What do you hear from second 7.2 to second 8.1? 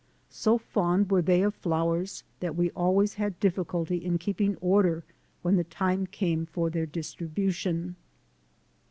bution.